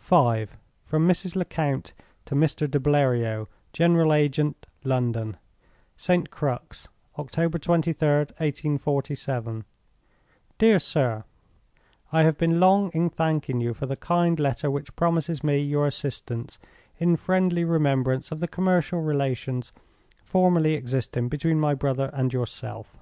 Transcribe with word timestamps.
V. 0.00 0.12
From 0.82 1.06
Mrs. 1.06 1.36
Lecount 1.36 1.92
to 2.24 2.34
Mr. 2.34 2.68
de 2.68 2.80
Bleriot, 2.80 3.46
General 3.72 4.12
Agent, 4.12 4.66
London. 4.82 5.36
"St. 5.96 6.30
Crux, 6.32 6.88
October 7.16 7.60
23d, 7.60 8.30
1847. 8.40 9.64
"DEAR 10.58 10.78
SIR, 10.80 11.22
"I 12.10 12.24
have 12.24 12.36
been 12.36 12.58
long 12.58 12.90
in 12.92 13.08
thanking 13.08 13.60
you 13.60 13.72
for 13.72 13.86
the 13.86 13.94
kind 13.94 14.40
letter 14.40 14.68
which 14.68 14.96
promises 14.96 15.44
me 15.44 15.58
your 15.58 15.86
assistance, 15.86 16.58
in 16.98 17.14
friendly 17.14 17.62
remembrance 17.62 18.32
of 18.32 18.40
the 18.40 18.48
commercial 18.48 19.00
relations 19.00 19.72
formerly 20.24 20.74
existing 20.74 21.28
between 21.28 21.60
my 21.60 21.74
brother 21.74 22.10
and 22.12 22.32
yourself. 22.32 22.96